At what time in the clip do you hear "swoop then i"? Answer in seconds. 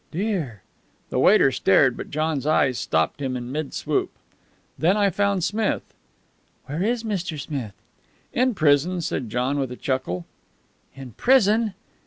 3.75-5.11